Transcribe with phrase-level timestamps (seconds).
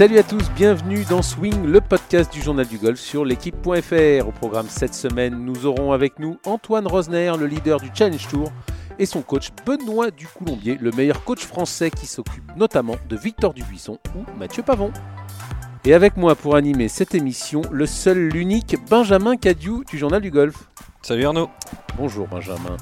[0.00, 4.26] Salut à tous, bienvenue dans Swing, le podcast du journal du golf sur l'équipe.fr.
[4.26, 8.50] Au programme cette semaine, nous aurons avec nous Antoine Rosner, le leader du Challenge Tour,
[8.98, 13.98] et son coach Benoît Ducoulombier, le meilleur coach français qui s'occupe notamment de Victor Dubuisson
[14.16, 14.90] ou Mathieu Pavon.
[15.84, 20.30] Et avec moi pour animer cette émission, le seul, l'unique Benjamin Cadieu du journal du
[20.30, 20.70] golf.
[21.02, 21.50] Salut Arnaud.
[21.98, 22.78] Bonjour Benjamin.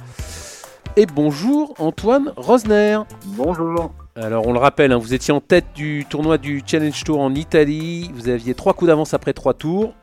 [0.95, 3.01] Et bonjour Antoine Rosner.
[3.27, 3.93] Bonjour.
[4.21, 7.37] Alors on le rappelle, hein, vous étiez en tête du tournoi du Challenge Tour en
[7.37, 9.95] Italie, vous aviez trois coups d'avance après trois tours.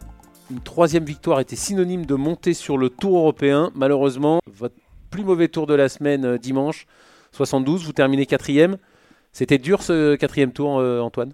[0.49, 3.71] Une troisième victoire était synonyme de monter sur le tour européen.
[3.75, 4.75] Malheureusement, votre
[5.11, 6.85] plus mauvais tour de la semaine euh, dimanche,
[7.33, 8.77] 72, vous terminez quatrième.
[9.33, 11.33] C'était dur ce quatrième tour, euh, Antoine?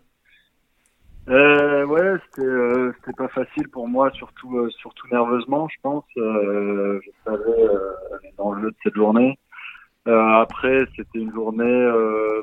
[1.29, 4.71] Euh, Ouais, c'était pas facile pour moi, surtout
[5.11, 6.03] nerveusement, je pense.
[6.15, 7.67] Je savais
[8.37, 9.37] dans le jeu de cette journée.
[10.05, 11.91] Après, c'était une journée,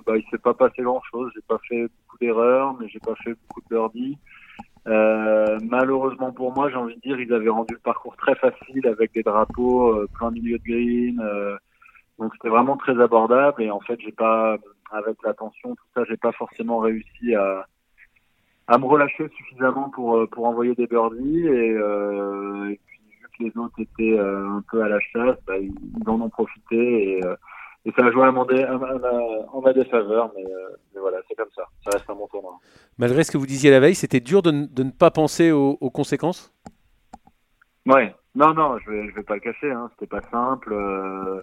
[0.07, 1.33] bah, il s'est pas passé grand-chose.
[1.35, 4.19] J'ai pas fait beaucoup d'erreurs, mais j'ai pas fait beaucoup de birdies.
[4.87, 9.13] malheureusement pour moi, j'ai envie de dire, ils avaient rendu le parcours très facile avec
[9.13, 11.23] des drapeaux plein milieu de green.
[12.19, 14.57] donc c'était vraiment très abordable et en fait, j'ai pas,
[14.93, 17.67] avec la tension, tout ça, j'ai pas forcément réussi à
[18.69, 22.81] à me relâcher suffisamment pour euh, pour envoyer des birdies et, euh, et
[23.41, 25.73] les autres étaient euh, un peu à la chasse, bah, ils,
[26.07, 27.35] en ont profité et, euh,
[27.85, 30.45] et ça a joué à mon dé, en ma défaveur, mais,
[30.95, 31.63] mais voilà, c'est comme ça.
[31.85, 32.59] Ça reste un bon tournoi.
[32.99, 35.79] Malgré ce que vous disiez la veille, c'était dur de, de, ne pas penser aux,
[35.81, 36.53] aux, conséquences?
[37.87, 39.89] Ouais, non, non, je vais je vais pas le cacher, hein.
[39.93, 40.73] c'était pas simple.
[40.73, 41.41] Euh,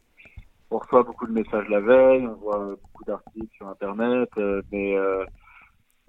[0.69, 4.29] on reçoit beaucoup de messages la veille, on voit beaucoup d'articles sur internet,
[4.71, 4.95] mais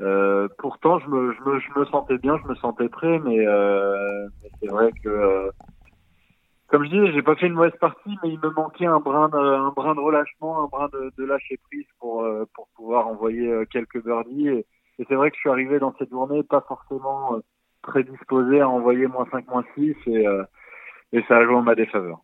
[0.02, 3.46] euh, pourtant, je me, je, me, je me sentais bien, je me sentais prêt, mais,
[3.46, 5.50] euh, mais c'est vrai que, euh,
[6.68, 9.28] comme je dis, j'ai pas fait une mauvaise partie, mais il me manquait un brin
[9.28, 13.06] de, un brin de relâchement, un brin de, de lâcher prise pour, euh, pour pouvoir
[13.06, 14.48] envoyer euh, quelques birdies.
[14.48, 14.66] Et,
[15.08, 17.38] c'est vrai que je suis arrivé dans cette journée pas forcément
[17.82, 20.24] prédisposé à envoyer moins 5, moins 6, et,
[21.12, 22.20] et ça a joué en ma défaveur.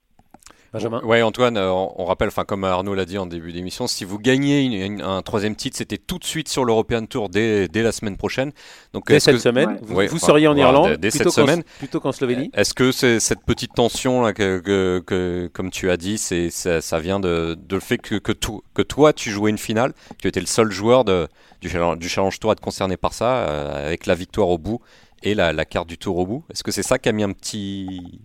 [0.73, 4.05] Benjamin Ouais, Antoine, euh, on, rappelle, enfin comme Arnaud l'a dit en début d'émission, si
[4.05, 7.83] vous gagnez une, un troisième titre, c'était tout de suite sur l'European Tour dès, dès,
[7.83, 8.53] la semaine prochaine.
[8.95, 12.01] Donc, dès cette que, semaine, vous, ouais, vous seriez en Irlande dès, cette semaine, plutôt
[12.01, 12.51] qu'en Slovénie?
[12.55, 16.49] Est-ce que c'est cette petite tension là, que, que, que, comme tu as dit, c'est
[16.49, 19.59] ça, ça, vient de, de le fait que, que, tout, que toi tu jouais une
[19.59, 21.29] finale, tu étais le seul joueur de,
[21.61, 24.81] du, du Challenge Tour à être concerné par ça, euh, avec la victoire au bout
[25.23, 26.45] et la, la carte du Tour au bout?
[26.51, 28.21] Est-ce que c'est ça qui a mis un petit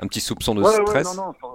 [0.00, 1.08] un petit soupçon de ouais, stress?
[1.08, 1.48] ouais, non, non,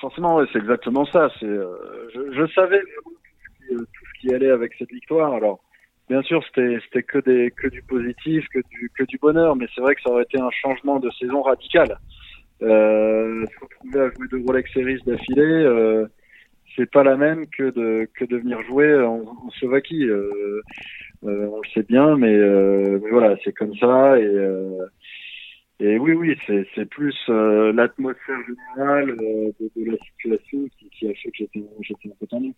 [0.00, 1.30] forcément, ouais, c'est exactement ça.
[1.38, 5.32] C'est, euh, je, je, savais tout ce, qui, tout ce, qui, allait avec cette victoire.
[5.34, 5.60] Alors,
[6.08, 9.66] bien sûr, c'était, c'était que des, que du positif, que du, que du bonheur, mais
[9.74, 11.98] c'est vrai que ça aurait été un changement de saison radical.
[12.62, 16.06] Euh, se retrouver à jouer deux Rolex Series d'affilée, euh,
[16.76, 20.04] c'est pas la même que de, que de venir jouer en, en Slovaquie.
[20.04, 20.62] Euh,
[21.24, 24.36] euh, on le sait bien, mais, euh, mais voilà, c'est comme ça et
[25.80, 31.06] et oui, oui, c'est plus euh, l'atmosphère générale euh, de, de, la situation qui, qui
[31.08, 31.36] a fait que
[31.80, 32.54] j'étais un peu tendu.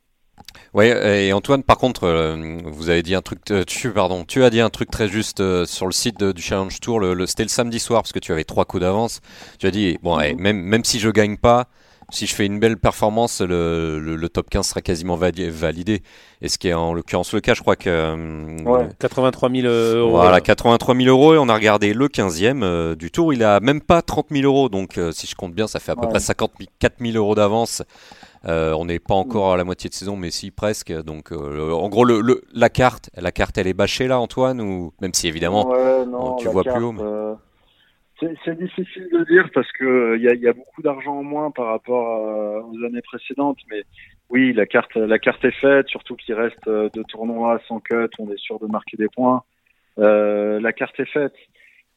[0.75, 4.51] Oui, et Antoine, par contre, euh, vous avez dit un truc, tu, pardon, tu as
[4.51, 6.99] dit un truc très juste sur le site de, du Challenge Tour.
[6.99, 9.21] Le, le c'était le samedi soir parce que tu avais trois coups d'avance.
[9.61, 10.37] Tu as dit bon, mm -hmm.
[10.39, 11.69] même même si je gagne pas,
[12.13, 16.03] si je fais une belle performance, le, le, le top 15 sera quasiment validé.
[16.43, 17.89] Et ce qui est en l'occurrence le cas, je crois que.
[17.89, 18.89] Euh, ouais.
[18.99, 20.11] 83 000 euros.
[20.11, 21.35] Voilà, 83 000 euros.
[21.35, 23.33] Et on a regardé le 15e euh, du tour.
[23.33, 24.69] Il a même pas 30 000 euros.
[24.69, 26.11] Donc, euh, si je compte bien, ça fait à peu ouais.
[26.11, 27.83] près 54 000 euros d'avance.
[28.45, 30.93] Euh, on n'est pas encore à la moitié de saison, mais si presque.
[30.93, 34.93] Donc, en gros, le, le, la carte, la carte, elle est bâchée là, Antoine, ou
[35.01, 36.93] même si évidemment, ouais, non, tu vois carte, plus haut.
[36.93, 37.37] Mais...
[38.45, 42.07] C'est difficile de dire parce que il y a, beaucoup d'argent en moins par rapport
[42.07, 43.83] à, aux années précédentes, mais
[44.31, 48.31] oui, la carte, la carte est faite, surtout qu'il reste deux tournois sans cut, on
[48.31, 49.43] est sûr de marquer des points.
[49.99, 51.35] Euh, la carte est faite.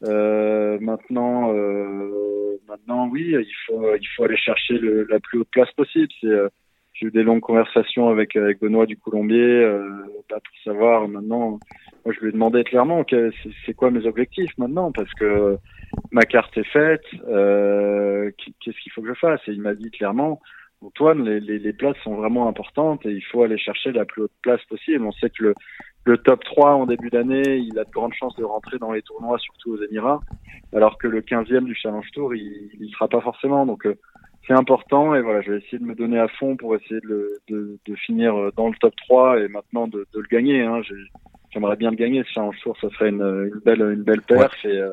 [0.03, 4.79] Euh, maintenant, euh, maintenant, oui, il faut, il faut aller chercher
[5.09, 6.09] la plus haute place possible.
[6.21, 9.89] J'ai eu des longues conversations avec Benoît du Colombier, euh,
[10.29, 11.59] pour savoir maintenant.
[12.05, 13.05] Moi, je lui ai demandé clairement
[13.65, 15.57] c'est quoi mes objectifs maintenant, parce que
[16.11, 17.05] ma carte est faite.
[17.27, 19.41] Euh, Qu'est-ce qu'il faut que je fasse?
[19.47, 20.41] Et il m'a dit clairement,
[20.81, 24.23] Antoine, les, les, les, places sont vraiment importantes et il faut aller chercher la plus
[24.23, 25.05] haute place possible.
[25.05, 25.53] On sait que le,
[26.03, 29.01] le top 3 en début d'année, il a de grandes chances de rentrer dans les
[29.01, 30.19] tournois, surtout aux Émirats,
[30.73, 33.65] alors que le 15e du Challenge Tour, il ne sera pas forcément.
[33.65, 33.95] Donc euh,
[34.47, 37.07] c'est important et voilà, je vais essayer de me donner à fond pour essayer de,
[37.07, 40.61] le, de, de finir dans le top 3 et maintenant de, de le gagner.
[40.61, 40.81] Hein.
[41.51, 44.53] J'aimerais bien le gagner ce Challenge Tour, ça serait une, une belle, une belle perf
[44.65, 44.91] et, euh,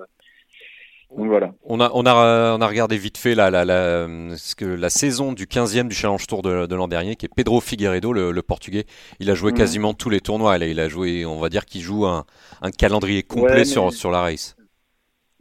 [1.17, 1.53] voilà.
[1.65, 4.07] On a, on, a, on a regardé vite fait la, la, la,
[4.37, 7.35] ce que, la saison du 15e du Challenge Tour de, de l'an dernier, qui est
[7.35, 8.85] Pedro Figueiredo, le, le Portugais.
[9.21, 9.59] Il a joué Mhm.
[9.59, 10.57] quasiment tous les tournois.
[10.59, 12.25] Là, il a joué, on va dire qu'il joue un,
[12.63, 14.57] un calendrier complet Ouais, mais- sur, sur la race.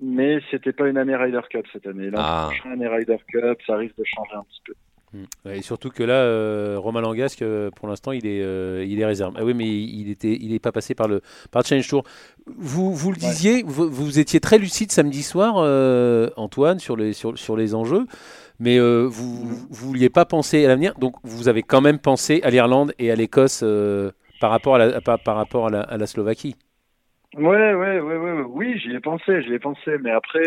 [0.03, 2.09] Mais c'était pas une année Ryder Cup cette année.
[2.09, 2.49] Là, Ah.
[2.51, 4.73] prochaine année Ryder Cup, ça risque de changer un petit peu.
[5.13, 5.49] Mm.
[5.49, 9.05] Et surtout que là, euh, Romain Langasque, euh, pour l'instant, il est, euh, il est
[9.05, 9.33] réserve.
[9.37, 11.21] Ah oui, mais il était, il est pas passé par le,
[11.51, 12.03] par le Challenge Tour.
[12.45, 13.27] Vous, vous le Ouais.
[13.29, 17.75] disiez, vous, vous étiez très lucide samedi soir, euh, Antoine, sur les, sur, sur les
[17.75, 18.05] enjeux,
[18.59, 19.49] mais euh, vous, Mhm.
[19.69, 20.93] vous vouliez pas penser à l'avenir.
[20.97, 24.77] Donc, vous avez quand même pensé à l'Irlande et à l'Écosse euh, par rapport à
[24.79, 26.55] la, par, par rapport à la, à la Slovaquie.
[27.37, 30.41] Ouais, ouais, ouais, ouais, oui, j'y ai pensé, j'y ai pensé, mais après,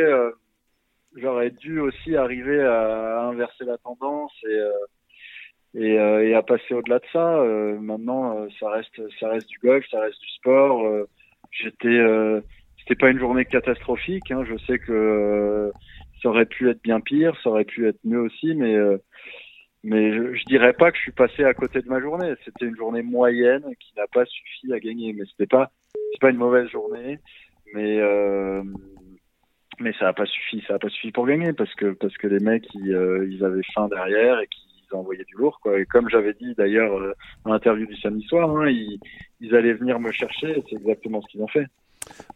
[1.16, 4.70] j'aurais dû aussi arriver à inverser la tendance et euh,
[5.74, 7.36] et, euh, et à passer au-delà de ça.
[7.38, 10.86] Euh, maintenant, euh, ça reste, ça reste du golf, ça reste du sport.
[10.86, 11.08] Euh,
[11.50, 12.40] J'étais, euh,
[12.78, 14.30] c'était pas une journée catastrophique.
[14.30, 14.44] Hein.
[14.44, 15.70] Je sais que
[16.22, 18.76] ça aurait pu être bien pire, ça aurait pu être mieux aussi, mais
[19.84, 22.34] mais je, je dirais pas que je suis passé à côté de ma journée.
[22.44, 26.30] C'était une journée moyenne qui n'a pas suffi à gagner, mais c'était pas c'est pas
[26.30, 27.20] une mauvaise journée,
[27.72, 28.00] mais
[29.80, 32.26] mais ça a pas suffi, ça a pas suffi pour gagner parce que parce que
[32.26, 35.78] les mecs ils, euh, ils avaient faim derrière et qu'ils envoyaient du lourd quoi.
[35.78, 37.12] Et comme j'avais dit d'ailleurs euh,
[37.44, 38.98] dans l'interview du samedi soir, hein, ils,
[39.40, 40.50] ils allaient venir me chercher.
[40.58, 41.66] et C'est exactement ce qu'ils ont fait.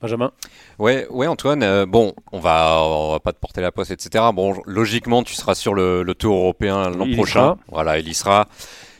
[0.00, 0.32] Benjamin?
[0.78, 1.62] Ouais, ouais, Antoine.
[1.62, 4.24] euh, bon, on va, on va pas te porter la poisse, etc.
[4.32, 7.40] Bon, logiquement, tu seras sur le, le Tour européen l'an prochain.
[7.40, 7.58] sera.
[7.68, 8.48] Voilà, il y sera.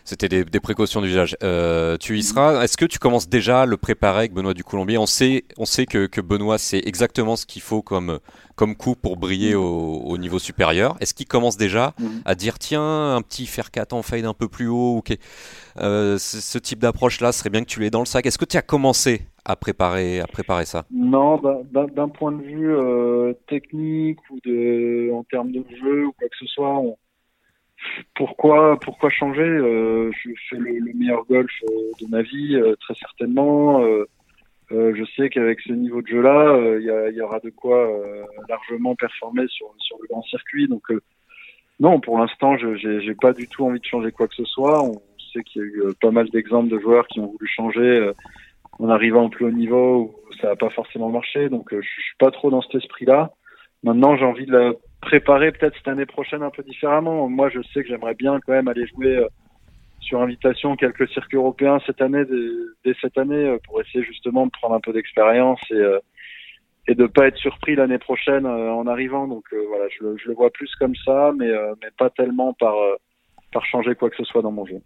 [0.09, 1.37] C'était des, précautions d'usage.
[1.43, 2.65] Euh, tu y seras.
[2.65, 5.85] Est-ce que tu commences déjà à le préparer avec Benoît Ducoulombier On sait, on sait
[5.85, 8.19] que, Benoît c'est exactement ce qu'il faut comme
[8.75, 10.97] coup pour briller au, au niveau supérieur.
[11.01, 11.93] Est-ce qu'il commence déjà
[12.25, 15.03] à dire tiens un petit fer 4 en fade un peu plus haut
[15.79, 18.25] euh, ce, type d'approche là serait bien que tu l'aies dans le sac.
[18.25, 20.87] Est-ce que tu as commencé à préparer à préparer ça?
[20.91, 24.39] Non, d'un- d'un d'un point de vue euh, technique ou
[25.15, 26.97] en termes de jeu ou quoi que ce soit, on-
[28.15, 32.75] pourquoi pourquoi changer Euh, Je fais le, le meilleur golf euh, de ma vie, euh,
[32.81, 33.83] très certainement.
[34.71, 37.91] Je sais qu'avec ce niveau de jeu-là, il y, aura de quoi
[38.51, 40.69] largement performer sur, sur le grand circuit.
[40.69, 40.83] Donc
[41.81, 44.83] non, pour l'instant, je j'ai pas du tout envie de changer quoi que ce soit.
[44.83, 45.01] On
[45.33, 48.11] sait qu'il y a eu pas mal d'exemples de joueurs qui ont voulu changer
[48.79, 51.49] en arrivant au plus haut niveau où ça n'a pas forcément marché.
[51.49, 53.33] Donc je suis pas trop dans cet esprit-là.
[53.85, 57.29] Maintenant, j'ai envie de la préparer peut-être cette année prochaine un peu différemment.
[57.29, 59.29] Moi, je sais que j'aimerais bien quand même aller jouer euh,
[60.01, 62.25] sur invitation quelques circuits européens cette année,
[62.85, 65.99] dès, cette année, euh, pour essayer justement de prendre un peu d'expérience et euh,
[66.91, 69.29] et de pas être surpris l'année prochaine en arrivant.
[69.29, 71.51] Donc voilà, je, le- vois plus comme ça, mais
[71.99, 72.73] pas tellement par
[73.53, 74.81] par changer quoi que ce soit dans mon jeu.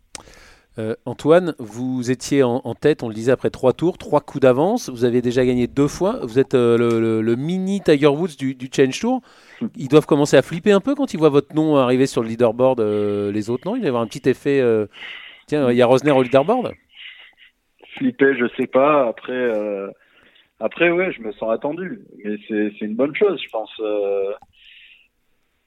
[1.05, 4.89] Antoine, vous étiez en, tête, on le disait après trois tours, trois coups d'avance.
[4.89, 6.19] Vous avez déjà gagné deux fois.
[6.25, 9.23] Vous êtes le, mini Tiger Woods du, Challenge Tour.
[9.77, 12.29] Ils doivent commencer à flipper un peu quand ils voient votre nom arriver sur le
[12.29, 12.81] leaderboard.
[12.81, 13.77] euh, les autres, non?
[13.77, 14.61] Il va y avoir un petit effet.
[14.61, 14.87] euh,
[15.47, 16.73] Tiens, il y a Rosner au leaderboard?
[17.97, 19.07] flipper, je sais pas.
[19.09, 19.89] Après, euh,
[20.61, 23.71] après, ouais, je me sens attendu, mais c'est une bonne chose, je pense.
[23.81, 24.33] Euh,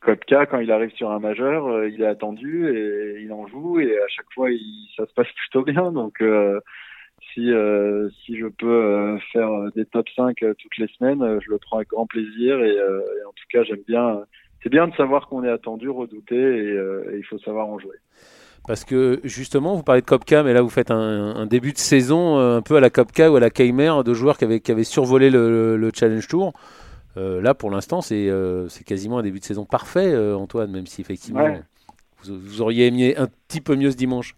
[0.02, 3.98] Kopka, quand il arrive sur un majeur, il est attendu et il en joue et
[3.98, 4.50] à chaque fois,
[4.96, 5.92] ça se passe plutôt bien.
[5.92, 6.22] Donc,
[7.36, 11.40] si euh, si je peux euh, faire des top 5 euh, toutes les semaines, euh,
[11.46, 14.22] je le prends avec grand plaisir et, euh, et en tout cas, j'aime bien.
[14.64, 17.78] C'est bien de savoir qu'on est attendu, redouté et, euh, et il faut savoir en
[17.78, 17.98] jouer.
[18.68, 20.98] Parce que justement, vous parlez de Kopka, mais là vous faites un,
[21.36, 24.14] un début de saison euh, un peu à la Kopka ou à la Keimer de
[24.16, 26.54] joueurs qui avaient, qui avaient survolé le, le- le Challenge Tour.
[27.18, 30.88] Euh, là, pour l'instant, c'est euh, quasiment un début de saison parfait, euh, Antoine, même
[30.88, 31.62] si effectivement Ouais.
[32.24, 34.36] vous, vous auriez aimé un petit peu mieux ce dimanche.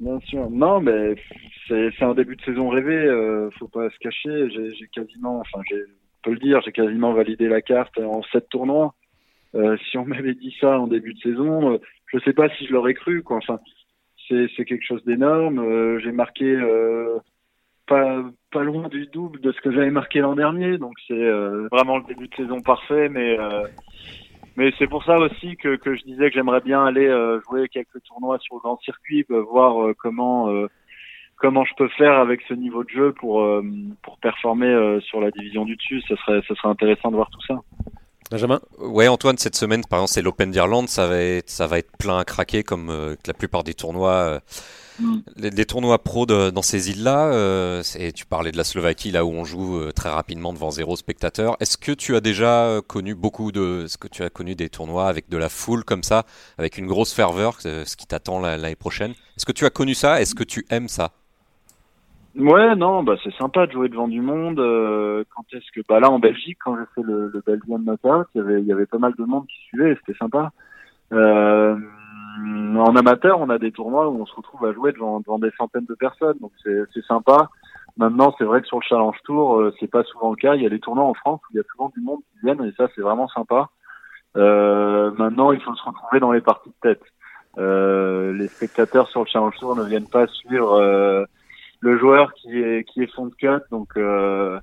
[0.00, 0.48] Bien sûr.
[0.50, 1.14] Non, mais
[1.68, 2.96] c'est un début de saison rêvé.
[2.96, 4.48] Euh, faut pas se cacher.
[4.50, 8.94] J'ai quasiment, enfin, on peut le dire, j'ai quasiment validé la carte en sept tournois.
[9.54, 12.66] Euh, si on m'avait dit ça en début de saison, euh, je sais pas si
[12.66, 13.22] je l'aurais cru.
[13.22, 13.36] Quoi.
[13.36, 13.60] Enfin,
[14.28, 15.98] c'est quelque chose d'énorme.
[15.98, 16.56] J'ai marqué
[17.88, 20.78] pas pas loin du double de ce que j'avais marqué l'an dernier.
[20.78, 21.30] Donc c'est
[21.72, 23.08] vraiment le début de saison parfait.
[23.08, 23.36] Mais
[24.56, 27.68] mais c'est pour ça aussi que, que je disais que j'aimerais bien aller euh, jouer
[27.68, 30.68] quelques tournois sur le grand circuit, euh, voir euh, comment euh,
[31.36, 33.62] comment je peux faire avec ce niveau de jeu pour euh,
[34.02, 36.02] pour performer euh, sur la division du dessus.
[36.08, 37.54] Ça serait ça serait intéressant de voir tout ça.
[38.30, 38.60] Benjamin?
[38.78, 41.90] Ouais, Antoine, cette semaine, par exemple, c'est l'Open d'Irlande, ça va être, ça va être
[41.98, 44.40] plein à craquer comme euh, la plupart des tournois,
[45.36, 47.32] les, tournois pro de- dans ces îles-là.
[47.32, 47.82] euh,
[48.14, 51.56] tu parlais de la Slovaquie, là où on joue euh, très rapidement devant zéro spectateur.
[51.60, 54.68] Est-ce que tu as déjà euh, connu beaucoup de, est-ce que tu as connu des
[54.68, 56.24] tournois avec de la foule comme ça,
[56.58, 59.12] avec une grosse ferveur, euh, ce qui t'attend la- l'année prochaine?
[59.36, 60.20] Est-ce que tu as connu ça?
[60.20, 61.12] Est-ce que tu aimes ça?
[62.36, 64.60] Ouais, non, bah c'est sympa de jouer devant du monde.
[64.60, 68.28] Euh, quand est-ce que, bah là en Belgique, quand j'ai fait le, le Belgian Knockout,
[68.34, 70.52] il y avait, il y avait pas mal de monde qui suivait, c'était sympa.
[71.12, 71.76] Euh,
[72.38, 75.50] en amateur, on a des tournois où on se retrouve à jouer devant, devant des
[75.58, 77.48] centaines de personnes, donc c'est sympa.
[77.96, 80.54] Maintenant, c'est vrai que sur le Challenge Tour, euh, c'est pas souvent le cas.
[80.54, 82.46] Il y a des tournois en France où il y a souvent du monde qui
[82.46, 83.68] viennent et ça, c'est vraiment sympa.
[84.36, 87.02] Euh, maintenant, il faut se retrouver dans les parties de tête.
[87.58, 91.24] Euh, les spectateurs sur le Challenge Tour ne viennent pas suivre euh,
[91.80, 93.64] le joueur qui est qui est fond de cut.
[93.70, 94.60] Donc euh,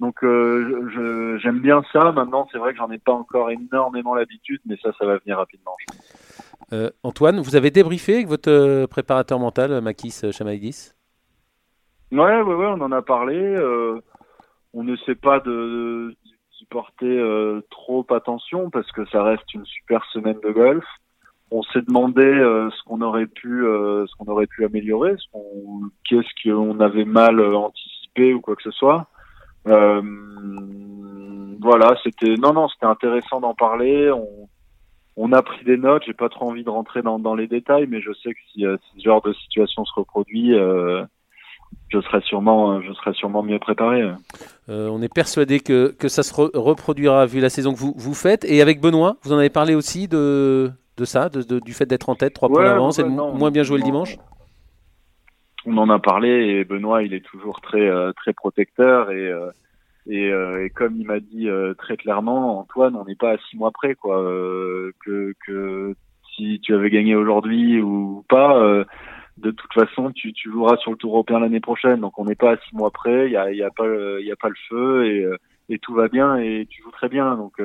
[0.00, 2.12] donc euh, j'aime bien ça.
[2.12, 5.38] Maintenant, c'est vrai que j'en ai pas encore énormément l'habitude, mais ça, ça va venir
[5.38, 5.76] rapidement.
[6.72, 10.92] Euh, Antoine, vous avez débriefé avec votre préparateur mental, Makis Chamaidis
[12.12, 13.56] Ouais, ouais, on en a parlé.
[14.72, 16.14] on ne sait pas de
[16.70, 17.22] porter
[17.70, 20.84] trop attention parce que ça reste une super semaine de golf
[21.50, 25.14] on s'est demandé euh, ce qu'on aurait pu euh, ce qu'on aurait pu améliorer,
[26.04, 29.06] qu'est-ce qu'on avait mal anticipé ou quoi que ce soit.
[29.68, 30.02] Euh,
[31.60, 34.10] voilà, c'était non non, c'était intéressant d'en parler.
[35.16, 36.02] On a pris des notes.
[36.06, 38.60] J'ai pas trop envie de rentrer dans, dans les détails, mais je sais que si,
[38.60, 40.52] si ce genre de situation se reproduit,
[41.88, 44.02] je serai sûrement, je serai sûrement mieux préparé.
[44.68, 48.44] on est persuadé que, que ça se reproduira vu la saison que vous, vous faites.
[48.44, 52.14] Et avec Benoît, vous en avez parlé aussi de, de ça, du fait d'être en
[52.14, 54.16] tête, trois points d'avance et de moins bien jouer le dimanche
[55.66, 59.32] On en a parlé et Benoît, il est toujours très euh, très protecteur et
[60.08, 63.56] euh, euh, et, comme il m'a dit très clairement, Antoine, on n'est pas à six
[63.56, 64.16] mois près, quoi.
[65.04, 65.94] que, que
[66.34, 68.84] si tu avais gagné aujourd'hui ou pas,
[69.38, 72.00] de toute façon, tu, tu joueras sur le Tour européen l'année prochaine.
[72.00, 73.26] Donc on n'est pas à six mois près.
[73.26, 73.86] Il y a, y a pas
[74.20, 75.26] il y a pas le feu et,
[75.68, 77.36] et tout va bien et tu joues très bien.
[77.36, 77.60] Donc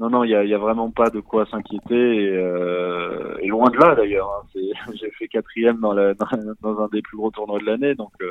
[0.00, 3.46] non, non, il y a, y a, vraiment pas de quoi s'inquiéter et, euh, et,
[3.46, 4.28] loin de là d'ailleurs.
[4.28, 4.60] Hein,
[4.94, 8.30] j'ai fait quatrième dans, la, dans, un des plus gros tournois de l'année, donc euh,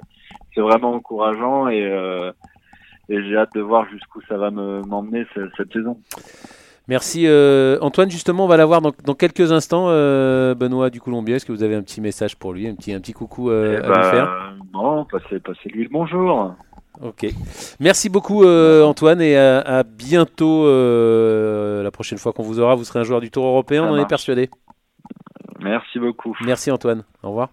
[0.54, 2.34] c'est vraiment encourageant et, euh,
[3.10, 5.98] et j'ai hâte de voir jusqu'où ça va m'emmener cette, cette, saison.
[6.88, 8.10] Merci euh, Antoine.
[8.10, 9.86] Justement, on va l'avoir dans, dans quelques instants.
[9.88, 12.94] Euh, Benoît du Colombier, est-ce que vous avez un petit message pour lui, un petit,
[12.94, 14.56] un petit coucou euh, à lui bah, faire?
[14.72, 16.54] Bon, passez, passez lui le bonjour.
[17.02, 17.26] Ok.
[17.80, 20.66] Merci beaucoup Antoine et à, bientôt.
[20.66, 23.98] La prochaine fois qu'on vous aura, vous serez un joueur du Tour européen, on en
[23.98, 24.50] est persuadé.
[25.60, 26.36] Merci beaucoup.
[26.46, 27.04] Merci Antoine.
[27.24, 27.50] Au revoir.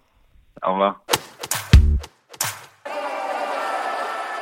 [0.67, 1.01] Au revoir.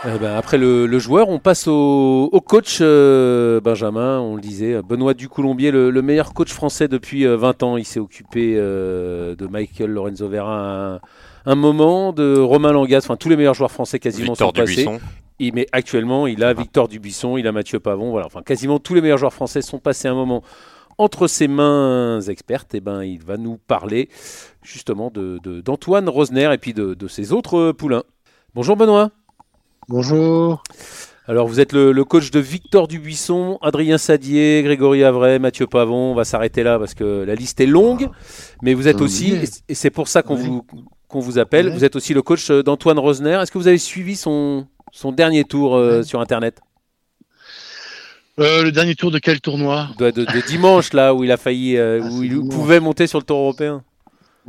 [0.05, 5.15] Eh ben, après le, joueur, on passe au, coach euh, Benjamin, on le disait, Benoît
[5.15, 7.77] Ducoulombier, le, le meilleur coach français depuis 20 ans.
[7.77, 11.01] Il s'est occupé de Michael Lorenzo Vera,
[11.47, 14.87] un moment de Romain Langas, enfin tous les meilleurs joueurs français quasiment sont passés.
[15.39, 18.27] Il, mais actuellement, il a Victor Dubuisson, il a Mathieu Pavon, voilà.
[18.27, 20.43] Enfin, quasiment tous les meilleurs joueurs français sont passés un moment
[20.99, 22.75] entre ses mains expertes.
[22.75, 24.09] Et eh ben, il va nous parler
[24.63, 28.03] justement d'Antoine de, Rosner et puis de, ses autres poulains.
[28.55, 29.11] Bonjour Benoît.
[29.89, 30.63] Bonjour.
[31.27, 36.13] Alors vous êtes le, coach de Victor Dubuisson, Adrien Sadier, Grégory Avray, Mathieu Pavon.
[36.13, 38.11] On va s'arrêter là parce que la liste est longue.
[38.61, 39.35] Mais vous êtes aussi,
[39.67, 40.63] et c'est pour ça qu'on vous
[41.09, 41.71] qu'on vous appelle.
[41.71, 43.41] Vous êtes aussi le coach euh, d'Antoine Rosner.
[43.41, 46.61] Est-ce que vous avez suivi son, son dernier tour euh, sur Internet?
[48.39, 49.89] Euh, le dernier tour de quel tournoi?
[49.99, 50.11] De,
[50.47, 53.83] dimanche, là, où il a failli, ah, où il pouvait monter sur le tour européen.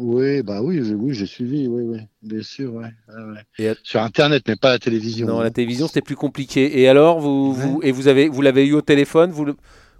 [0.01, 3.73] Oui, bah oui, oui, j'ai suivi, oui, oui, bien sûr, ouais.
[3.83, 5.27] Sur Internet, mais pas à la télévision.
[5.27, 6.79] Non, la télévision, c'était plus compliqué.
[6.79, 9.45] Et alors, vous, vous et vous avez, vous l'avez eu au téléphone, vous,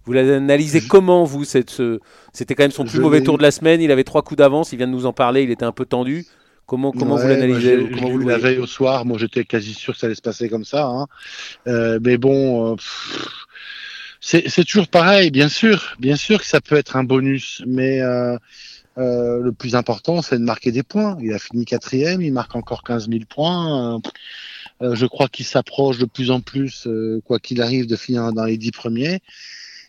[0.05, 3.81] vous l'analysez comment, vous C'était quand même son plus mauvais tour de la semaine.
[3.81, 4.71] Il avait trois coups d'avance.
[4.71, 5.43] Il vient de nous en parler.
[5.43, 6.25] Il était un peu tendu.
[6.65, 9.99] Comment, comment vous l'analysez Comment vous la veille au soir, moi j'étais quasi sûr que
[9.99, 10.85] ça allait se passer comme ça.
[10.85, 11.07] Hein.
[11.67, 12.75] Euh, mais bon, euh,
[14.21, 18.01] c'est toujours pareil, bien sûr, bien sûr que ça peut être un bonus, mais
[18.99, 21.17] euh, le plus important c'est de marquer des points.
[21.21, 24.01] Il a fini quatrième, il marque encore 15 000 points.
[24.81, 26.87] je crois qu'il s'approche de plus en plus,
[27.25, 29.19] quoi qu'il arrive, de finir dans les dix premiers.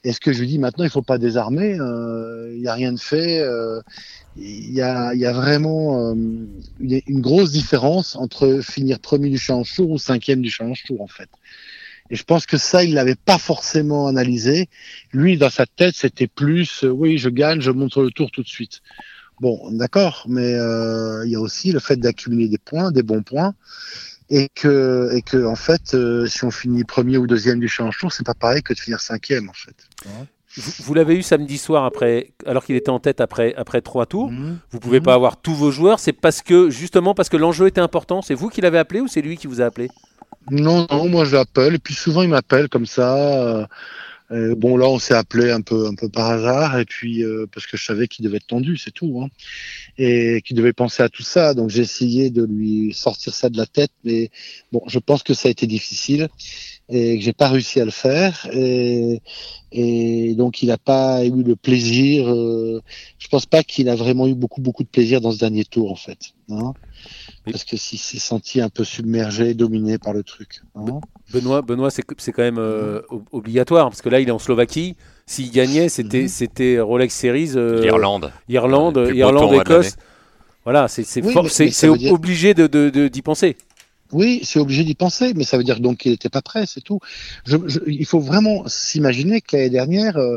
[0.03, 3.01] Est-ce que je lui dis maintenant il faut pas désarmer Il n'y a rien de
[3.01, 3.43] fait
[4.37, 6.15] il y a, y a, vraiment euh,
[6.81, 11.07] une, grosse différence entre finir premier du Challenge Tour ou cinquième du Challenge Tour en
[11.07, 11.29] fait.
[12.11, 14.69] Et je pense que ça, il l'avait pas forcément analysé.
[15.13, 18.43] Lui, dans sa tête, c'était plus, euh, oui, je gagne, je monte le tour tout
[18.43, 18.81] de suite.
[19.41, 23.23] Bon, d'accord, mais euh, il y a aussi le fait d'accumuler des points, des bons
[23.23, 23.55] points,
[24.29, 27.97] et que, et que en fait, euh, si on finit premier ou deuxième du Challenge
[27.99, 29.75] Tour, c'est pas pareil que de finir cinquième en fait.
[30.57, 34.33] Vous, l'avez eu samedi soir après, alors qu'il était en tête après, après trois tours.
[34.33, 34.59] Mhm.
[34.73, 35.17] Vous pouvez pas mhm.
[35.17, 36.01] avoir tous vos joueurs.
[36.01, 38.21] C'est parce que justement parce que l'enjeu était important.
[38.21, 39.89] C'est vous qui l'avez appelé ou c'est lui qui vous a appelé?
[40.51, 41.75] Non, non, moi je l'appelle.
[41.75, 43.17] Et puis souvent il m'appelle comme ça.
[43.17, 43.67] Euh,
[44.33, 47.47] Euh, bon là, on s'est appelé un peu, un peu par hasard, et puis euh,
[47.53, 49.29] parce que je savais qu'il devait être tendu, c'est tout, hein,
[49.99, 51.53] et qu'il devait penser à tout ça.
[51.55, 54.31] Donc j'ai essayé de lui sortir ça de la tête, mais
[54.73, 56.29] bon, je pense que ça a été difficile
[56.89, 58.49] et que j'ai pas réussi à le faire.
[58.53, 59.21] Et,
[60.37, 62.33] donc il n'a pas eu le plaisir.
[62.33, 62.81] Euh,
[63.19, 65.91] je pense pas qu'il a vraiment eu beaucoup, beaucoup de plaisir dans ce dernier tour
[65.91, 66.33] en fait.
[66.51, 66.75] Hein
[67.45, 70.61] parce que s'il s'est senti un peu submergé, dominé par le truc.
[71.33, 73.01] Benoît, Benoît c'est quand même euh,
[73.33, 74.97] obligatoire, parce que là, il est en Slovaquie.
[75.27, 77.53] S'il gagnait, c'était c'était Rolex Series.
[77.55, 78.33] Euh, Irlande.
[78.49, 79.97] Irlande, Irlande, Écosse.
[80.65, 83.57] Voilà, c'est c'est obligé de d'y de, penser.
[84.13, 86.81] Oui, c'est obligé d'y penser, mais ça veut dire donc qu'il n'était pas prêt, c'est
[86.81, 86.99] tout.
[87.47, 90.37] Je, il faut vraiment s'imaginer que l'année dernière, euh,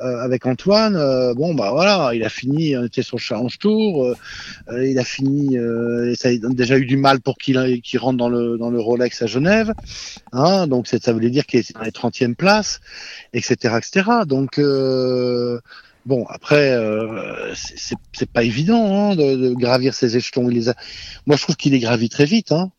[0.00, 3.58] euh avec Antoine, euh, bon bah voilà, il a fini, on était sur le Challenge
[3.58, 4.14] Tour,
[4.68, 5.56] euh, il a fini,
[6.16, 7.58] ça a déjà eu du mal pour qu'il
[7.98, 9.72] rentre dans le dans le Rolex à Genève,
[10.32, 12.80] hein, donc ça voulait dire qu'il était dans les 30e places,
[13.32, 14.10] etc., etc.
[14.26, 14.58] Donc
[16.06, 20.50] Bon, après, euh, c'est pas évident hein, de, de, gravir ces échelons.
[20.50, 20.74] Il les a...
[21.26, 22.52] Moi, je trouve qu'il est gravi très vite.
[22.52, 22.70] Hein.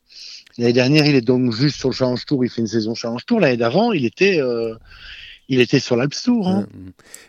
[0.57, 3.25] L'année dernière, il est donc juste sur le Challenge Tour, il fait une saison Challenge
[3.25, 3.39] Tour.
[3.39, 4.75] L'année d'avant, il était, euh,
[5.49, 6.47] il était sur l'Alps Tour.
[6.47, 6.67] Hein.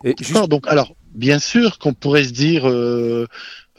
[0.04, 0.49] Et juste...
[0.49, 3.26] Donc, alors, bien sûr qu'on pourrait se dire, euh,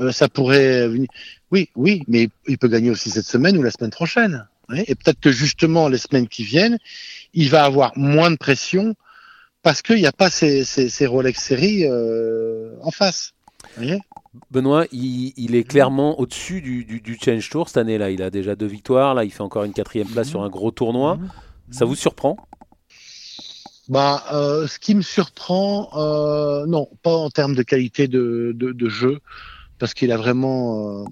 [0.01, 1.07] euh, ça pourrait venir.
[1.51, 4.47] Oui, oui, mais il peut gagner aussi cette semaine ou la semaine prochaine.
[4.73, 6.77] Et peut-être que justement, les semaines qui viennent,
[7.33, 8.95] il va avoir moins de pression
[9.61, 13.33] parce qu'il n'y a pas ces, ces, ces Rolex séries euh, en face.
[13.77, 14.01] Vous voyez
[14.51, 18.11] Benoît, il, est clairement au-dessus du, Change Tour cette année-là.
[18.11, 19.15] Il a déjà deux victoires.
[19.15, 21.17] Là, il fait encore une quatrième place sur un gros tournoi.
[21.71, 22.37] Ça vous surprend?
[23.89, 29.19] Bah, euh, ce qui me surprend, euh, non, pas en termes de qualité de, jeu,
[29.79, 31.05] parce qu'il a vraiment, euh,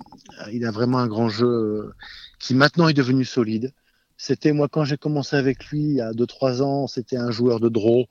[0.52, 1.94] il a vraiment un grand jeu
[2.40, 3.72] qui maintenant est devenu solide.
[4.18, 7.60] C'était moi quand j'ai commencé avec lui il y a 2-3 ans, c'était un joueur
[7.60, 8.06] de draw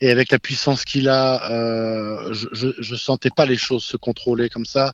[0.00, 3.96] et avec la puissance qu'il a, euh, je, je, je, sentais pas les choses se
[3.96, 4.92] contrôler comme ça.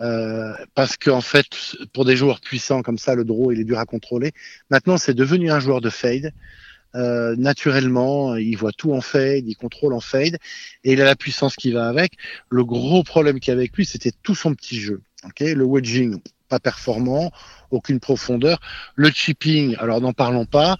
[0.00, 1.46] Euh, parce qu'en en fait,
[1.92, 4.32] pour des joueurs puissants comme ça, le draw il est dur à contrôler.
[4.70, 6.32] Maintenant, c'est devenu un joueur de fade.
[6.94, 10.38] Euh, naturellement, il voit tout en fade, il contrôle en fade,
[10.84, 12.12] et il a la puissance qui va avec.
[12.50, 15.02] Le gros problème qu'il y avait avec lui, c'était tout son petit jeu.
[15.24, 16.20] Okay le wedging,
[16.58, 17.32] performant,
[17.70, 18.60] aucune profondeur.
[18.94, 20.76] Le chipping, alors n'en parlons pas.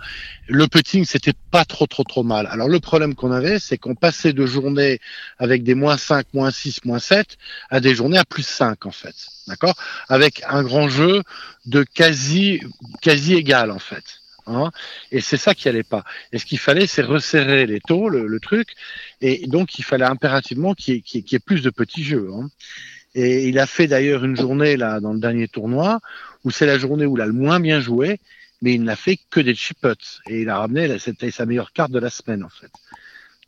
[0.49, 2.47] Le putting, c'était pas trop trop trop mal.
[2.51, 5.01] Alors le problème qu'on avait, c'est qu'on passait de journées
[5.39, 7.37] avec des moins 5, moins 6, moins 7
[7.71, 9.15] à des journées à plus 5 en fait.
[9.49, 9.75] D'accord?
[10.09, 11.23] Avec un grand jeu
[11.67, 12.61] de quasi
[13.03, 14.21] quasi égal en fait.
[14.47, 14.71] Hein?
[15.11, 16.05] Et c'est ça qui allait pas.
[16.33, 18.75] Et ce qu'il fallait, c'est resserrer les taux, le, truc.
[19.21, 22.29] Et donc, il fallait impérativement qu'il y, ait plus de petits jeux.
[22.33, 22.51] Hein.
[23.14, 26.00] Et il a fait d'ailleurs une journée là dans le dernier tournoi
[26.44, 28.20] où c'est la journée où il a le moins bien joué,
[28.61, 29.87] mais il n'a fait que des chip
[30.29, 32.70] et il a ramené c'était sa meilleure carte de la semaine en fait.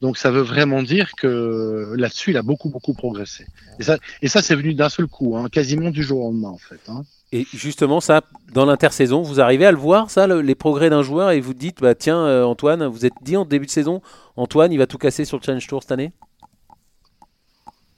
[0.01, 3.47] Donc ça veut vraiment dire que là-dessus il a beaucoup beaucoup progressé.
[3.81, 6.51] Et ça, et ça c'est venu d'un seul coup, hein, quasiment du jour au lendemain
[6.51, 6.81] en fait.
[6.89, 7.03] Hein.
[7.33, 11.33] Et justement, ça, dans l'intersaison, vous arrivez à le voir, ça, les progrès d'un joueur,
[11.33, 14.01] et vous dites, bah tiens, euh, Antoine, vous êtes dit en début de saison,
[14.37, 16.13] Antoine, il va tout casser sur le Challenge Tour cette année?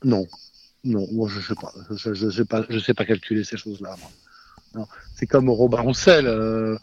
[0.02, 0.26] Non,
[0.85, 3.97] non, moi je sais pas, je, je, sais pas, je sais pas calculer ces choses-là.
[5.14, 6.27] C'est comme Robin Roussel.
[6.27, 6.77] Euh,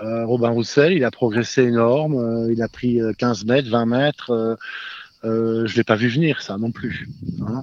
[0.00, 4.58] euh, Robin Roussel, il a progressé énorme, euh, il a pris 15 mètres, 20 mètres.
[5.24, 7.08] Euh, je l'ai pas vu venir ça non plus.
[7.42, 7.62] Hein.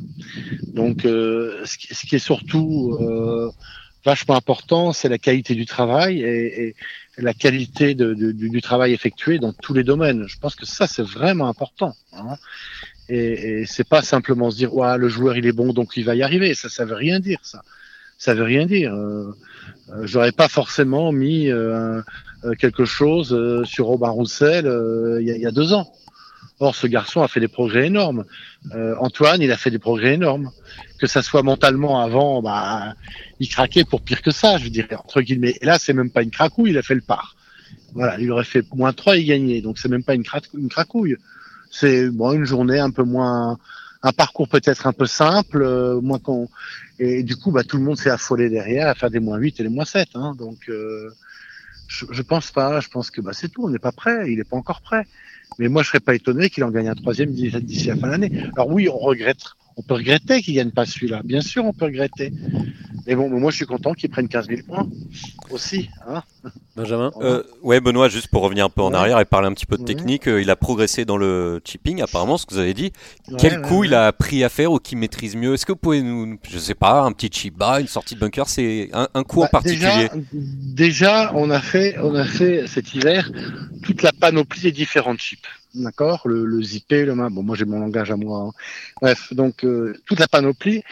[0.73, 2.97] Donc, ce qui, est surtout
[4.06, 6.76] vachement important, c'est la qualité du travail et,
[7.17, 10.28] la qualité du, travail effectué dans tous les domaines.
[10.28, 11.95] Je pense que ça, c'est vraiment important.
[12.13, 12.36] Hein.
[13.09, 16.03] Et, et c'est pas simplement se dire, ouais, le joueur il est bon donc il
[16.03, 16.53] va y arriver.
[16.53, 17.61] Ça, ça veut rien dire ça.
[18.17, 18.93] Ça veut rien dire.
[18.93, 19.31] Euh,
[19.89, 22.01] euh J'aurais pas forcément mis euh,
[22.43, 24.65] euh quelque chose euh, sur Robin Roussel
[25.21, 25.91] il y, y, a deux ans.
[26.59, 28.25] Or, ce garçon a fait des progrès énormes.
[28.99, 30.49] Antoine, il a fait des progrès énormes.
[30.99, 32.95] Que ça soit mentalement avant, bah,
[33.39, 35.55] il craquait pour pire que ça, je dire entre guillemets.
[35.61, 37.35] Et là, c'est même pas une cracouille, il a fait le par.
[37.93, 39.61] Voilà, il aurait fait moins 3 et gagné.
[39.61, 40.23] Donc c'est même pas une,
[40.57, 41.17] une cracouille
[41.71, 43.58] c'est bon une journée un peu moins
[44.03, 46.19] un parcours peut-être un peu simple, euh, moins
[46.99, 49.60] et du coup bah tout le monde s'est affolé derrière à faire des moins 8
[49.60, 51.10] et des moins 7 hein, donc euh,
[51.88, 54.38] je, je, pense pas, je pense que bah c'est tout, on n'est pas prêt, il
[54.38, 55.06] n'est pas encore prêt.
[55.60, 58.12] Mais moi je serais pas étonné qu'il en gagne un troisième d'ici la fin de
[58.12, 58.43] l'année.
[58.56, 59.43] Alors oui, on regrette
[59.77, 61.21] on peut regretter qu'il gagne pas celui-là.
[61.23, 62.33] Bien sûr, on peut regretter.
[63.05, 64.87] Mais bon, moi, je suis content qu'il prenne 15 000 points
[65.51, 65.89] aussi.
[66.07, 66.23] Hein
[66.75, 69.67] Benjamin euh, Ouais, Benoît, juste pour revenir un peu en arrière et parler un petit
[69.67, 72.73] peu de technique, euh, il a progressé dans le chipping, apparemment, ce que vous avez
[72.73, 72.91] dit.
[73.37, 75.53] Quel coup il a appris à faire ou qui maîtrise mieux?
[75.53, 78.19] Est-ce que vous pouvez nous, je sais pas, un petit chip bas, une sortie de
[78.19, 80.09] bunker, c'est un, coup en bah, particulier?
[80.33, 83.31] déjà, déjà, on a fait, on a fait cet hiver
[83.83, 85.47] toute la panoplie des différents chips.
[85.73, 87.30] D'accord le, le zippé, le main.
[87.30, 88.39] Bon, moi j'ai mon langage à moi.
[88.41, 88.51] hein.
[89.01, 90.84] Bref, donc euh, toute la panoplie.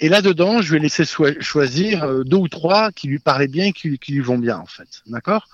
[0.00, 3.66] Et là-dedans, je lui ai laissé choisir euh, deux ou trois qui lui parlaient bien
[3.66, 5.02] et qui, lui vont bien, en fait.
[5.06, 5.46] D'accord?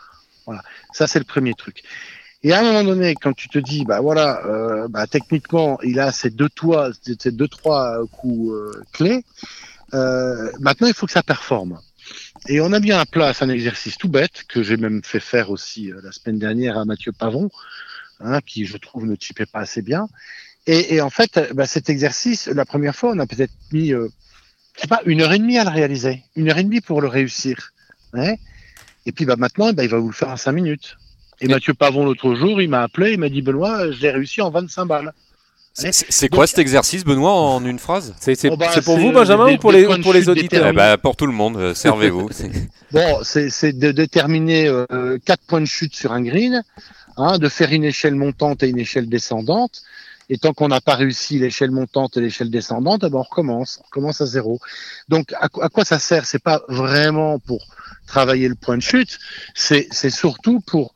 [0.47, 0.63] Voilà.
[0.93, 1.83] Ça, c'est le premier truc.
[2.45, 5.99] Et à un moment donné, quand tu te dis, bah voilà, euh, bah, techniquement, il
[5.99, 8.55] a ces deux toits, ces deux trois coups
[8.93, 9.25] clés.
[9.93, 11.81] maintenant, il faut que ça performe.
[12.49, 15.51] Et on a mis en place un exercice tout bête que j'ai même fait faire
[15.51, 17.51] aussi la semaine dernière à Mathieu Pavon,
[18.21, 20.09] hein, qui je trouve ne chipait pas assez bien.
[20.67, 23.93] Et, et en fait, euh, bah, cet exercice, la première fois, on a peut-être mis,
[23.93, 24.09] euh,
[24.75, 27.01] je sais pas, une heure et demie à le réaliser, une heure et demie pour
[27.01, 27.73] le réussir.
[28.13, 28.39] Ouais.
[29.07, 30.97] Et puis bah maintenant, bah, il va vous le faire en cinq minutes.
[31.41, 34.41] Et Mathieu Pavon l'autre jour, il m'a appelé, il m'a dit Benoît, je l'ai réussi
[34.41, 35.13] en 25 balles.
[35.75, 38.15] C'est- quoi cet exercice, Benoît, en une phrase?
[38.19, 40.67] C'est Oh bah, c'est pour vous, Benjamin, des- ou pour les, pour les auditeurs?
[40.69, 42.31] Eh ben, Pour tout le monde, euh, servez-vous.
[42.93, 46.63] Bon, c'est c'est de déterminer euh, quatre points de chute sur un green,
[47.17, 49.83] hein, de faire une échelle montante et une échelle descendante.
[50.29, 53.79] Et tant qu'on n'a pas réussi l'échelle montante et l'échelle descendante, eh ben on recommence,
[53.81, 54.59] on recommence à zéro.
[55.09, 56.27] Donc à, quoi- ça sert?
[56.27, 57.65] C'est pas vraiment pour
[58.07, 59.19] travailler le point de chute,
[59.55, 60.95] c'est surtout pour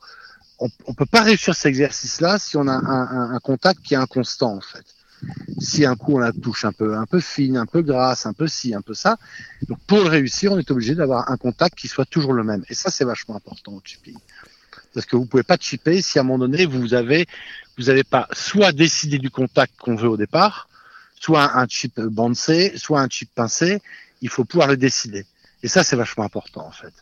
[0.59, 3.93] on, on peut pas réussir cet exercice-là si on a un, un- un contact qui
[3.93, 4.85] est inconstant en fait.
[5.59, 8.33] Si un coup on la touche un peu un peu fine, un peu grasse, un
[8.33, 9.17] peu ci, un peu ça,
[9.69, 12.63] donc pour le réussir, on est obligé d'avoir un contact qui soit toujours le même.
[12.69, 14.17] Et ça, c'est vachement important au chipping.
[14.93, 17.25] Parce que vous pouvez pas chipper si à un moment donné vous avez
[17.77, 20.67] vous avez pas soit décidé du contact qu'on veut au départ,
[21.19, 23.81] soit un chip bandé, soit un chip pincé.
[24.21, 25.25] Il faut pouvoir le décider.
[25.63, 26.93] Et ça, c'est vachement important en fait.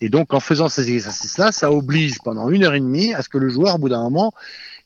[0.00, 3.28] Et donc en faisant ces exercices-là, ça oblige pendant une heure et demie à ce
[3.28, 4.32] que le joueur, au bout d'un moment,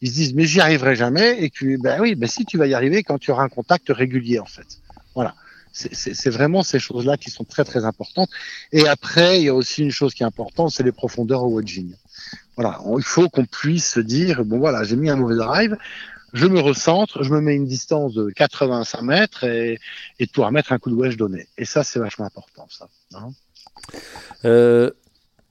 [0.00, 1.42] il se dise mais j'y arriverai jamais.
[1.42, 3.88] Et que ben oui, ben si tu vas y arriver quand tu auras un contact
[3.90, 4.66] régulier en fait.
[5.14, 5.34] Voilà.
[5.72, 8.30] C'est vraiment ces choses-là qui sont très très importantes.
[8.72, 11.54] Et après, il y a aussi une chose qui est importante, c'est les profondeurs au
[11.54, 11.94] wedging.
[12.58, 15.76] Voilà, il faut qu'on puisse se dire bon voilà, j'ai mis un mauvais drive,
[16.32, 19.78] je me recentre, je me mets une distance de 85 mètres et,
[20.18, 21.46] et de pouvoir mettre un coup de wedge donné.
[21.56, 22.88] Et ça, c'est vachement important, ça.
[23.14, 23.30] hein.
[24.44, 24.90] Euh,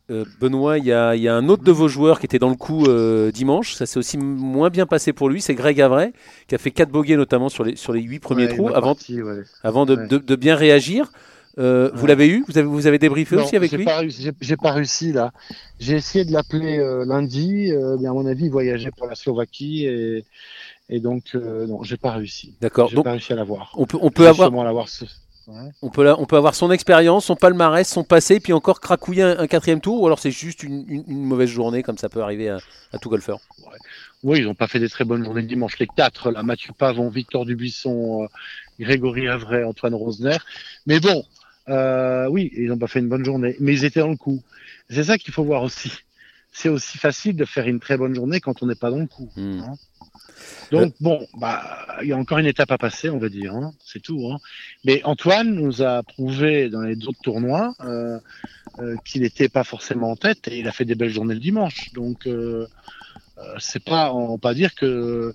[0.09, 2.39] euh, Benoît, il y a, il y a un autre de vos joueurs qui était
[2.39, 3.73] dans le coup euh, dimanche.
[3.73, 5.41] Ça s'est aussi moins bien passé pour lui.
[5.41, 6.13] C'est Greg Avray
[6.47, 8.95] qui a fait 4 bogeys notamment sur les, sur les 8 premiers Ouais, trous avant,
[9.09, 9.43] ouais.
[9.63, 10.07] avant de, Ouais.
[10.07, 11.11] de- de bien réagir.
[11.57, 12.43] Euh, Vous l'avez eu?
[12.47, 13.85] Vous avez, vous avez débriefé Non, aussi avec lui?
[14.41, 15.31] J'ai pas réussi là.
[15.79, 19.15] J'ai essayé de l'appeler euh, lundi, euh, mais à mon avis, il voyageait pour la
[19.15, 20.25] Slovaquie et,
[20.89, 22.55] et donc non, j'ai pas réussi.
[22.61, 22.89] D'accord.
[22.89, 23.71] J'ai Donc pas réussi à l'avoir.
[23.75, 25.05] on peut, on peut avoir sûrement l'avoir ce-
[25.47, 25.71] ouais.
[25.81, 29.39] on peut, on peut avoir son expérience, son palmarès, son passé, puis encore cracouiller un,
[29.39, 32.21] un quatrième tour, ou alors c'est juste une, une- une mauvaise journée comme ça peut
[32.21, 32.59] arriver à,
[32.93, 33.39] à tout golfeur?
[34.23, 35.77] Oui, ils n'ont pas fait des très bonnes journées le dimanche.
[35.79, 38.27] Les quatre, là, Mathieu Pavon, Victor Dubuisson,
[38.79, 40.37] Grégory Avray, Antoine Rosner.
[40.87, 41.23] Mais bon,
[41.69, 44.41] euh, oui, ils n'ont pas fait une bonne journée, mais ils étaient dans le coup.
[44.89, 45.91] C'est ça qu'il faut voir aussi.
[46.51, 49.05] C'est aussi facile de faire une très bonne journée quand on n'est pas dans le
[49.07, 49.29] coup.
[49.35, 49.59] Hmm.
[49.59, 49.75] hein.
[50.71, 53.53] Donc bon, bah, il y a encore une étape à passer, on va dire.
[53.53, 53.73] hein.
[53.85, 54.29] C'est tout.
[54.31, 54.37] hein.
[54.83, 58.19] Mais Antoine nous a prouvé dans les autres tournois euh,
[58.79, 61.39] euh, qu'il n'était pas forcément en tête et il a fait des belles journées le
[61.39, 61.93] dimanche.
[61.93, 62.67] Donc euh,
[63.37, 65.33] euh, c'est pas, on va pas dire que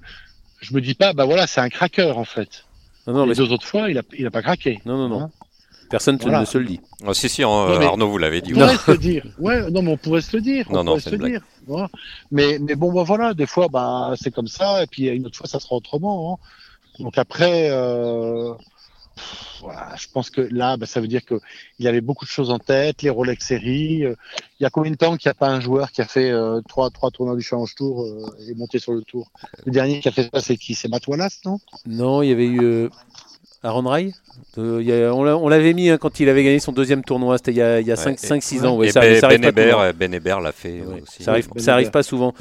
[0.61, 2.65] je me dis pas, bah voilà, c'est un craqueur en fait.
[3.07, 4.81] Non, non, mais les deux autres fois, il a, il a pas craqué.
[4.87, 5.23] non, non, non.
[5.23, 5.31] Hein
[5.93, 6.41] Personne Voilà.
[6.41, 6.81] ne se le dit.
[7.07, 8.53] Ah, si, si, Non, mais- Arnaud, vous l'avez dit.
[8.55, 9.25] On pourrait se le dire.
[9.39, 10.67] Ouais, non, mais on pourrait se le dire.
[10.71, 11.43] on Non, se le dire.
[11.67, 11.89] Voilà.
[12.31, 15.37] Mais, mais bon, bah voilà, des fois, bah c'est comme ça, et puis une autre
[15.37, 16.35] fois, ça sera autrement.
[16.35, 17.03] hein.
[17.03, 18.53] Donc après, euh,
[19.17, 21.39] pff, voilà, je pense que là, bah, ça veut dire que
[21.79, 24.05] il avait beaucoup de choses en tête, les Rolex séries.
[24.05, 24.15] euh,
[24.59, 26.31] il y a combien de temps qu'il n'y a pas un joueur qui a fait
[26.31, 29.31] euh, trois, trois tournois du Challenge Tour euh, et monté sur le Tour?
[29.67, 30.75] Le dernier qui a fait ça, c'est qui?
[30.75, 31.59] C'est Matt Wallace, non?
[31.87, 32.89] Non, il y avait eu euh,
[33.63, 34.13] Aaron Rai.
[34.57, 37.03] Il y a- on l'a- on l'avait mis hein, quand il avait gagné son deuxième
[37.05, 37.39] tournoi.
[37.39, 38.77] C'était il y a, a Ouais, 5-6 et- ans.
[38.77, 41.23] ouais, et ça, Ben, ça Ben Hébert, euh, Ben Hébert l'a fait Ouais, aussi.
[41.23, 42.35] ça arrive, Ben ça arrive pas souvent.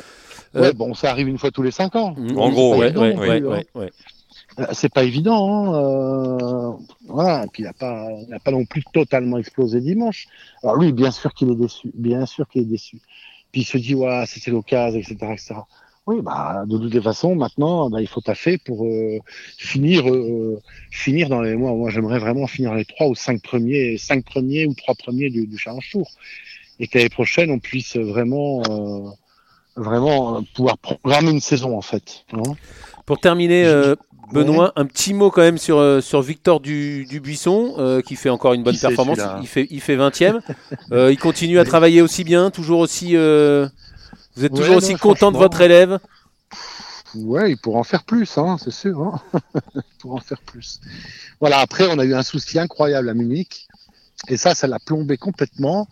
[0.56, 2.14] Euh, Ouais, bon, ça arrive une fois tous les cinq ans.
[2.18, 3.92] Mm, En gros, ouais, évident ouais, non ouais, plus, ouais, ouais.
[4.60, 6.72] Euh, C'est pas évident, hein, euh,
[7.08, 7.46] voilà.
[7.46, 10.28] Et puis il n'a pas, il n'a pas non plus totalement explosé dimanche.
[10.64, 12.98] Alors lui, bien sûr qu'il est déçu, bien sûr qu'il est déçu.
[13.54, 15.56] Puis il se dit, ouais, c'était l'occasion, etc., etc.
[16.08, 19.20] Oui, bah de toutes les façons, maintenant, bah, il faut taffer pour euh,
[19.58, 20.60] finir, euh,
[20.90, 21.56] finir dans les.
[21.56, 25.30] Moi, moi, j'aimerais vraiment finir les trois ou cinq premiers, cinq premiers ou trois premiers
[25.30, 26.10] du, du Challenge Tour,
[26.80, 29.10] et que l'année prochaine, on puisse vraiment, euh,
[29.76, 32.26] vraiment pouvoir programmer une saison en fait.
[32.34, 32.42] hein.
[33.06, 33.96] Pour terminer, euh,
[34.34, 38.54] Benoît, un petit mot quand même sur, sur Victor du, Dubuisson, euh, qui fait encore
[38.54, 39.20] une bonne performance.
[39.42, 40.40] Il fait, il fait 20e.
[40.92, 43.16] Euh, il continue à travailler aussi bien, toujours aussi.
[43.16, 43.68] euh,
[44.36, 46.00] vous êtes Ouais, toujours non, aussi content de votre élève
[47.16, 49.02] Ouais, il pourra en faire plus, hein, c'est sûr.
[49.02, 49.22] Hein.
[49.76, 50.80] il pourra en faire plus.
[51.40, 53.68] Voilà, après, on a eu un souci incroyable à Munich.
[54.30, 55.88] Et ça, ça l'a plombé complètement.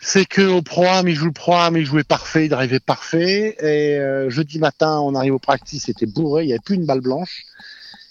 [0.00, 3.56] c'est que au programme, il joue le programme, il jouait parfait, il drivait parfait.
[3.60, 6.86] Et euh, jeudi matin, on arrive au practice, c'était bourré, il n'y avait plus une
[6.86, 7.44] balle blanche.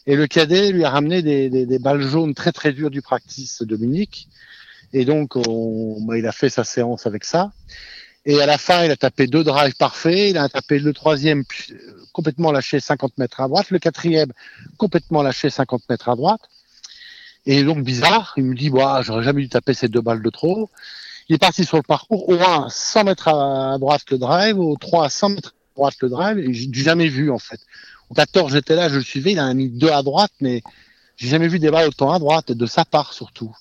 [0.07, 3.01] Et le cadet lui a ramené des, des, des balles jaunes très très dures du
[3.01, 4.27] practice, Dominique.
[4.93, 7.51] Et donc, on, bah, il a fait sa séance avec ça.
[8.25, 10.31] Et à la fin, il a tapé deux drives parfaits.
[10.31, 11.75] Il a tapé le troisième euh,
[12.11, 13.69] complètement lâché 50 mètres à droite.
[13.69, 14.31] Le quatrième
[14.77, 16.41] complètement lâché 50 mètres à droite.
[17.45, 20.29] Et donc, bizarre, il me dit, bah, j'aurais jamais dû taper ces deux balles de
[20.31, 20.69] trop.
[21.29, 24.75] Il est parti sur le parcours, au 1, 100 mètres à droite le drive, au
[24.77, 27.59] 3, 100 mètres à droite le drive, et j'ai jamais vu, en fait.
[28.09, 30.61] Au 14, j'étais là, je le suivais, il a mis deux à droite, mais
[31.17, 33.55] j'ai jamais vu des balles autant à droite, de sa part surtout.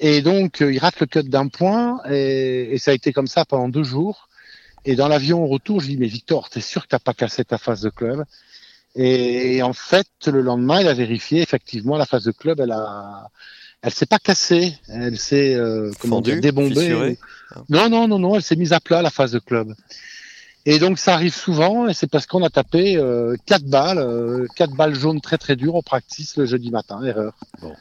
[0.00, 3.26] Et donc, euh, il rate le cut d'un point, et, et, ça a été comme
[3.26, 4.28] ça pendant deux jours.
[4.84, 7.44] Et dans l'avion au retour, je dis, mais Victor, t'es sûr que t'as pas cassé
[7.44, 8.24] ta phase de club?
[8.94, 12.72] Et, et, en fait, le lendemain, il a vérifié, effectivement, la phase de club, elle
[12.72, 13.28] a,
[13.82, 17.16] elle s'est pas cassée, elle s'est euh, comment dire, débombée.
[17.68, 19.74] Non, non, non, non, elle s'est mise à plat la phase de club.
[20.66, 24.46] Et donc ça arrive souvent, et c'est parce qu'on a tapé euh, quatre balles, euh,
[24.54, 27.38] quatre balles jaunes très très dures au practice le jeudi matin, erreur.
[27.62, 27.74] Bon.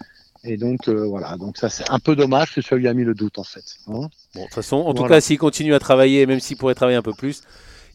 [0.43, 3.03] Et donc euh, voilà, donc ça c'est un peu dommage que ça lui a mis
[3.03, 3.63] le doute en fait.
[3.87, 4.99] Hein bon, de toute façon, en voilà.
[4.99, 7.41] tout cas, s'il continue à travailler, même s'il pourrait travailler un peu plus,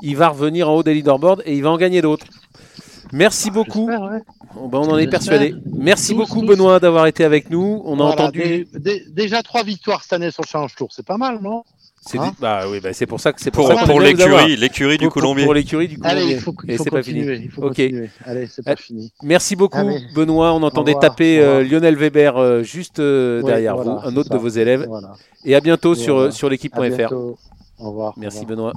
[0.03, 2.27] il va revenir en haut des leaderboards et il va en gagner d'autres.
[3.13, 3.89] Merci ah, beaucoup.
[3.89, 4.21] Ouais.
[4.55, 5.55] Bon, ben, on en est persuadé.
[5.67, 6.47] Merci tous, beaucoup tous.
[6.47, 7.83] Benoît d'avoir été avec nous.
[7.85, 10.89] On voilà, a entendu des, des, déjà trois victoires cette année sur le Challenge Tour,
[10.93, 11.65] c'est pas mal, non?
[12.05, 14.99] C'est hein bah oui, bah c'est pour ça que c'est pour, pour, pour l'écurie, l'écurie
[14.99, 15.45] du Colombier.
[15.45, 16.23] Pour l'écurie du Colombier.
[16.23, 17.21] Allez, il faut, il faut et c'est pas fini.
[17.21, 17.81] Il faut ok.
[18.25, 19.13] Allez, c'est pas fini.
[19.23, 20.01] Merci beaucoup, Allez.
[20.13, 20.53] Benoît.
[20.53, 24.31] On entendait taper euh, Lionel Weber euh, juste euh, oui, derrière voilà, vous, un autre
[24.31, 24.35] ça.
[24.35, 24.85] de vos élèves.
[24.89, 25.13] Voilà.
[25.45, 27.15] Et à bientôt sur sur l'équipe.fr.
[27.79, 28.15] Au revoir.
[28.17, 28.57] Merci au revoir.
[28.57, 28.73] Benoît.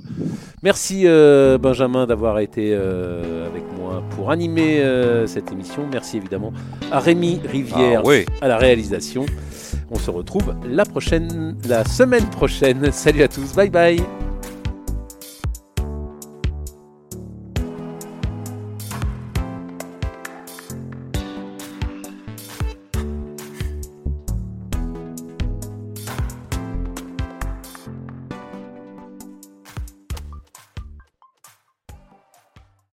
[0.63, 5.88] Merci euh, Benjamin d'avoir été euh, avec moi pour animer euh, cette émission.
[5.91, 6.53] Merci évidemment
[6.91, 8.25] à Rémi Rivière ah, oui.
[8.41, 9.25] à la réalisation.
[9.91, 12.91] On se retrouve la prochaine, la semaine prochaine.
[12.91, 14.01] Salut à tous, bye bye.